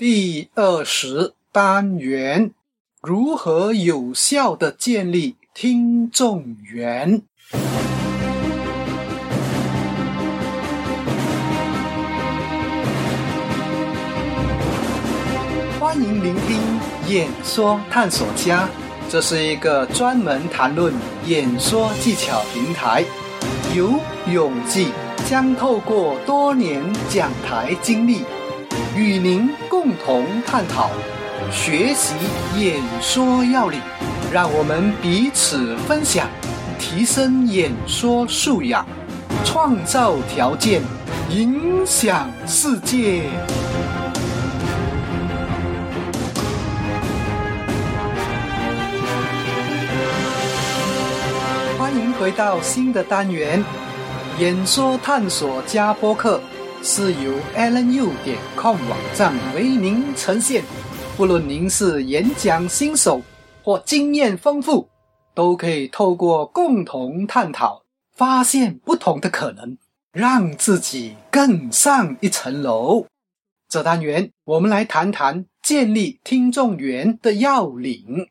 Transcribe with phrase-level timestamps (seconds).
[0.00, 2.52] 第二十单元：
[3.02, 7.20] 如何有效的建立听众缘？
[15.78, 16.58] 欢迎聆听
[17.06, 18.66] 演说探索家，
[19.10, 20.94] 这是一个专门谈论
[21.26, 23.04] 演说技巧平台。
[23.76, 24.00] 由
[24.32, 24.92] 永记
[25.28, 28.24] 将透过多年讲台经历。
[28.96, 29.48] 与您
[29.82, 30.90] 共同探讨、
[31.50, 32.14] 学习
[32.58, 33.80] 演说要领，
[34.30, 36.28] 让我们彼此分享，
[36.78, 38.84] 提升演说素养，
[39.42, 40.82] 创造条件，
[41.30, 43.22] 影响世界。
[51.78, 53.64] 欢迎回到新的单元——
[54.38, 56.38] 演说探索加播客。
[56.82, 60.64] 是由 allen.u 点 com 网站为您呈现。
[61.14, 63.20] 不论您是演讲新手
[63.62, 64.88] 或经验丰富，
[65.34, 67.82] 都可以透过共同探讨，
[68.16, 69.76] 发现不同的可能，
[70.10, 73.06] 让自己更上一层楼。
[73.68, 78.28] 这单元我们来谈谈建立听众缘的要领。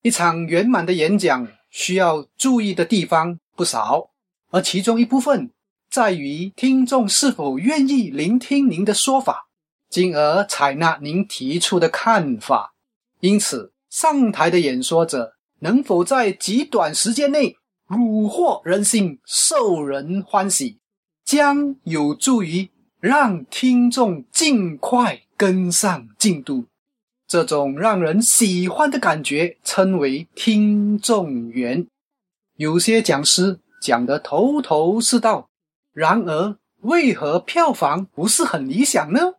[0.00, 4.08] 一场圆满的演讲需要注意的地方不少，
[4.50, 5.50] 而其中一部分。
[5.92, 9.48] 在于听众是否愿意聆听您的说法，
[9.90, 12.72] 进而采纳您提出的看法。
[13.20, 17.54] 因此，上台的演说者能否在极短时间内
[17.90, 20.78] 虏获人心、受人欢喜，
[21.26, 26.64] 将有助于让听众尽快跟上进度。
[27.28, 31.86] 这种让人喜欢的感觉称为听众缘。
[32.56, 35.50] 有些讲师讲得头头是道。
[35.92, 39.34] 然而，为何票房不是很理想呢？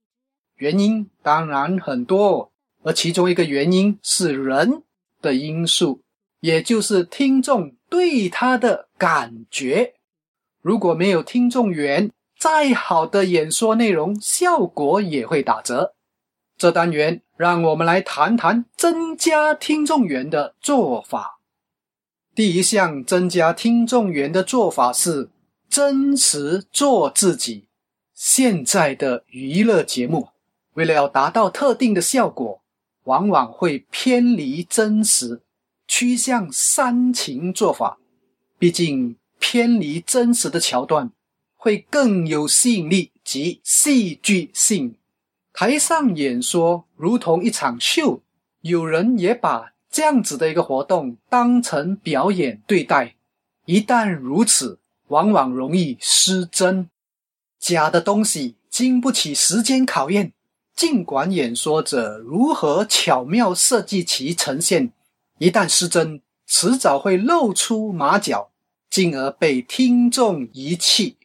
[0.57, 2.51] 原因当然很多，
[2.83, 4.83] 而其中一个原因是人
[5.19, 6.01] 的因素，
[6.41, 9.95] 也就是听众对他的感觉。
[10.61, 15.95] 如果没有听众缘，再好的演说内容效果也会打折。
[16.55, 21.39] 这单元让我们来谈谈增加听众缘的做法。
[22.35, 25.31] 第一项增加听众缘的做法是。
[25.69, 27.67] 真实做自己。
[28.13, 30.29] 现在的娱乐节目，
[30.73, 32.61] 为了要达到特定的效果，
[33.03, 35.41] 往往会偏离真实，
[35.87, 37.97] 趋向煽情做法。
[38.57, 41.11] 毕竟，偏离真实的桥段
[41.55, 44.95] 会更有吸引力及戏剧性。
[45.51, 48.21] 台上演说如同一场秀，
[48.61, 53.15] 有人也把这样子的一个活动当成表演对待。
[53.65, 54.79] 一旦如此，
[55.13, 56.89] 往往容易失真，
[57.59, 60.33] 假的东西经不起时间考验。
[60.75, 64.91] 尽管演说者如何巧妙设计其呈现，
[65.37, 68.49] 一旦失真，迟早会露出马脚，
[68.89, 71.17] 进而被听众遗弃。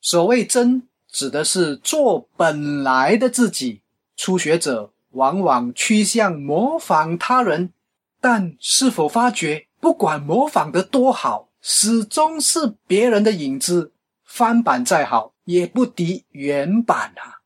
[0.00, 3.82] 所谓“真”，指的是做本来的自己。
[4.16, 7.74] 初学者往往趋向模仿他人，
[8.22, 11.50] 但是否发觉，不管模仿得多好？
[11.66, 13.92] 始终是别人的影子，
[14.22, 17.40] 翻版再好也不敌原版啊！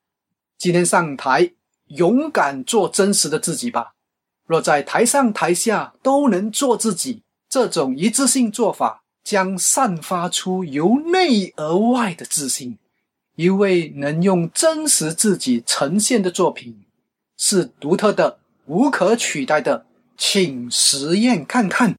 [0.59, 1.53] 今天上台，
[1.87, 3.95] 勇敢做真实的自己吧。
[4.45, 12.77] 若在台上台下都能做自己，这种一致性做法将散发出由内而外的自信。
[13.37, 16.77] 一位能用真实自己呈现的作品，
[17.37, 19.87] 是独特的、无可取代的，
[20.17, 21.95] 请实验看看。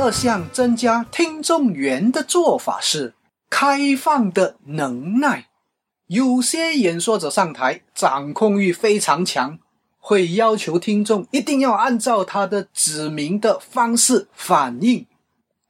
[0.00, 3.12] 二项增加听众缘的做法是
[3.50, 5.48] 开放的能耐。
[6.06, 9.58] 有些演说者上台，掌控欲非常强，
[9.98, 15.06] 会要求听众一定要按照他的指明的方式反应，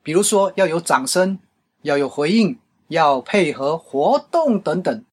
[0.04, 1.40] 比如说要有掌声，
[1.82, 2.56] 要有回应，
[2.87, 5.04] 要配合活动等等。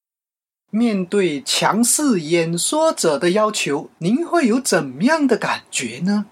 [0.69, 6.27] 面对强势演说者的要求，您会有怎样的感觉呢？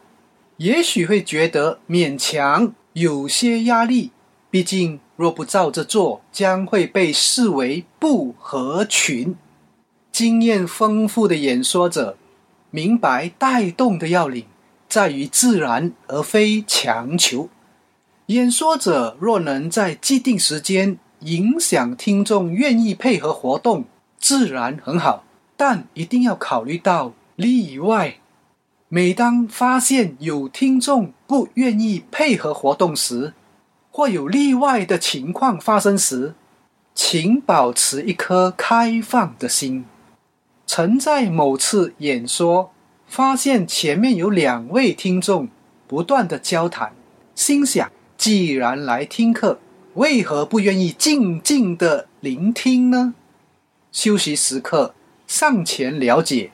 [0.57, 4.11] 也许会觉得勉强，有些压力。
[4.49, 9.35] 毕竟，若不照着做，将会被视为不合群。
[10.13, 12.17] 经验丰富的演说者
[12.71, 14.45] 明白，带动的要领
[14.87, 17.49] 在于自然，而非强求。
[18.27, 23.83] 演说者若能在既定时间影响听众愿意配合活动，
[24.17, 25.25] 自然很好。
[25.57, 28.15] 但一定要考虑到例外。
[28.87, 33.33] 每当发现有听众不愿意配合活动时，
[33.89, 36.35] 或有例外的情况发生时，
[36.93, 39.85] 请保持一颗开放的心。
[40.67, 42.71] 曾在某次演说，
[43.07, 45.49] 发现前面有两位听众
[45.87, 46.93] 不断的交谈，
[47.33, 49.57] 心想：既然来听课，
[49.95, 53.15] 为何不愿意静静的聆听呢？
[53.91, 54.93] 休息时刻
[55.25, 56.51] 上前了解，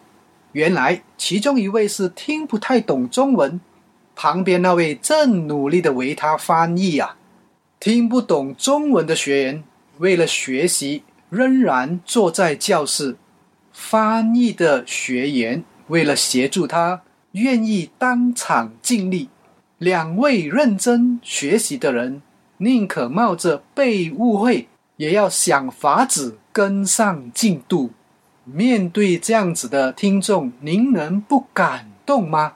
[0.53, 3.59] 原来其中一位是听不太懂中文，
[4.15, 7.18] 旁边那位正努力的为他翻译啊。
[7.80, 9.63] 听不懂中文的学员
[9.98, 13.18] 为了学习，仍然坐在教室。
[13.71, 17.01] 翻译的学员为了协助他，
[17.31, 19.30] 愿意当场尽力。
[19.77, 22.21] 两位认真学习的人，
[22.57, 24.68] 宁可冒着被误会，
[24.98, 27.92] 也要想法子跟上进度。
[28.43, 32.53] 面对这样子的听众，您能不感动吗？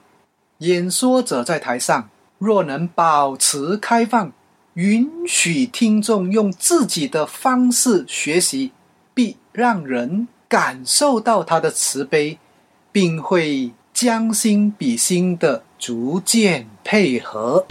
[0.58, 4.32] 演说者在台上，若能保持开放，
[4.74, 8.72] 允许听众用自己的方式学习，
[9.14, 10.28] 必让人。
[10.48, 12.38] 感受到他的慈悲，
[12.92, 17.66] 并会将心比心的逐渐配合。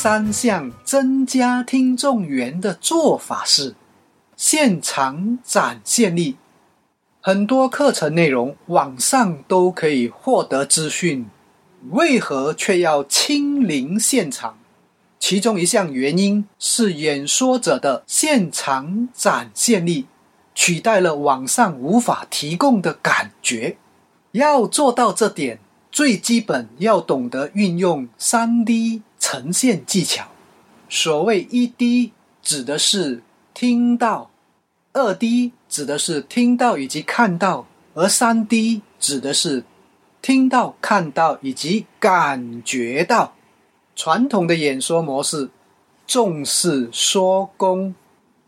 [0.00, 3.74] 三项增加听众缘的做法是
[4.36, 6.36] 现场展现力。
[7.20, 11.26] 很多课程内容网上都可以获得资讯，
[11.90, 14.54] 为何却要亲临现场？
[15.18, 20.06] 其中一项原因是演说者的现场展现力
[20.54, 23.76] 取代了网上无法提供的感觉。
[24.30, 25.58] 要做到这点，
[25.90, 30.26] 最基本要懂得运用三 D 呈现技巧。
[30.88, 32.12] 所谓一 D，
[32.42, 33.22] 指的是
[33.52, 34.30] 听到。
[34.94, 39.64] 二 D 指的是听到以及看到，而三 D 指的是
[40.22, 43.34] 听到、看到以及感觉到。
[43.94, 45.50] 传统的演说模式
[46.06, 47.94] 重视说功，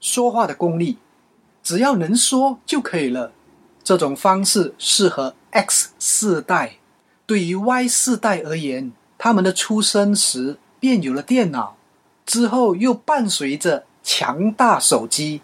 [0.00, 0.96] 说话的功力，
[1.62, 3.32] 只要能说就可以了。
[3.82, 6.76] 这种方式适合 X 世代。
[7.26, 11.76] 对于 Y 世代而言，他们的出生时便有了电脑，
[12.25, 15.43] 之后又伴随着强大手机。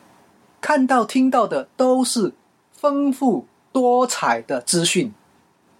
[0.62, 2.32] 看到、听到的都是
[2.73, 5.12] 丰富多彩的资讯，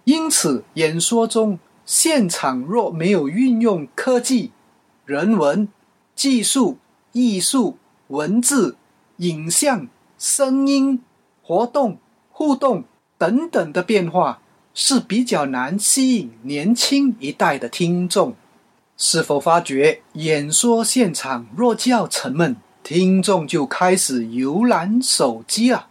[0.03, 1.57] 因此演说中
[1.87, 4.51] 现场若没有运用科技、
[5.03, 5.67] 人文、
[6.13, 6.77] 技术、
[7.13, 7.77] 艺术、
[8.09, 8.77] 文字、
[9.15, 9.87] 影像、
[10.19, 11.01] 声音、
[11.41, 11.97] 活动、
[12.29, 12.83] 互动
[13.17, 14.39] 等等的变化，
[14.79, 18.35] 是比较难吸引年轻一代的听众。
[18.95, 22.55] 是否发觉演说现场若较沉闷？
[22.83, 25.87] 听众就开始游览手机了。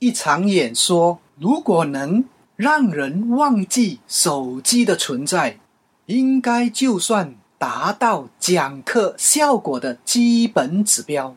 [0.00, 2.24] 一场演说如果能
[2.56, 5.60] 让人忘记手机的存在，
[6.06, 11.36] 应该就算达到讲课效果的基本指标。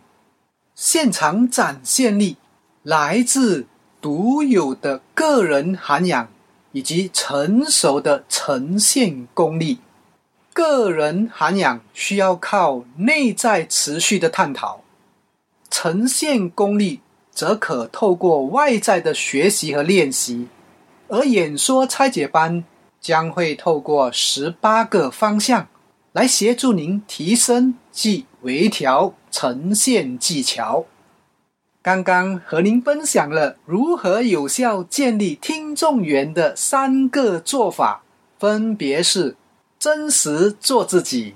[0.74, 2.38] 现场展现力
[2.81, 3.68] 来自
[4.01, 6.27] 独有的个人涵养
[6.71, 9.80] 以及成熟的呈现功力。
[10.54, 14.81] 个人涵养需要靠内在持续的探讨。
[15.69, 16.99] 呈现功力
[17.31, 20.47] 则可透过外在的学习和练习，
[21.07, 22.66] 而演说拆解班
[22.99, 25.69] 将会透过十八个方向
[26.11, 30.85] 来协助您提升及微调呈现技巧。
[31.81, 38.04] 刚刚和您分享了如何有效建立听众缘的三个做法，
[38.38, 39.36] 分别是
[39.80, 41.36] 真实做自己、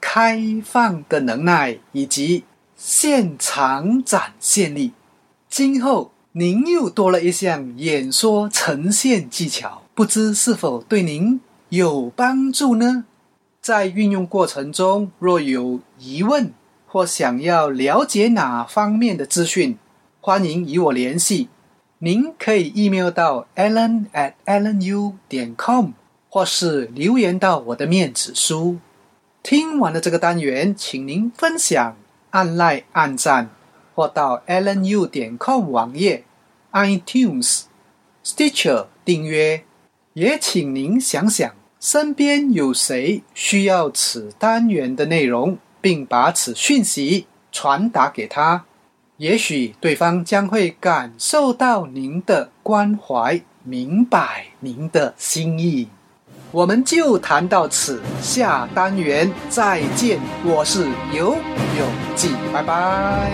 [0.00, 2.44] 开放的能耐以及。
[2.80, 4.92] 现场展现力，
[5.48, 11.40] 今后您又多了一项演说呈现技巧，不知是否对您
[11.70, 13.04] 有帮助呢？
[13.60, 16.52] 在运用过程中，若有疑问
[16.90, 19.76] 或想要了解哪方面的资讯，
[20.20, 21.48] 欢迎与我联系。
[21.98, 25.90] 您可以 email 到 allen at allenu 点 com，
[26.30, 28.78] 或是留言到我的面子书。
[29.42, 31.96] 听完了这个单元，请您分享。
[32.30, 33.50] 按赖按赞，
[33.94, 36.24] 或到 alanu 点 com 网页、
[36.72, 37.62] iTunes、
[38.24, 39.64] Stitcher 订阅。
[40.14, 48.64] 也请您想想，身边有谁需要此单元的内容，并把此讯息传达给他。
[49.16, 55.88] 也许对方将会感受到您的关怀，明白您的心意。
[56.50, 60.18] 我们就谈到此，下单元再见。
[60.44, 61.36] 我是游
[61.76, 63.32] 永记，拜拜。